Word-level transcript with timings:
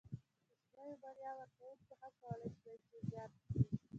کوچنیو 0.75 0.95
مالیه 1.01 1.31
ورکوونکو 1.39 1.93
هم 2.01 2.13
کولای 2.21 2.49
شوای 2.55 2.77
چې 2.89 2.95
زیان 3.09 3.31
کړي. 3.41 3.55